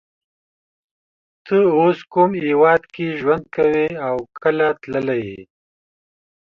[1.45, 5.39] ته اوس کوم هیواد کی ژوند کوی او کله تللی یی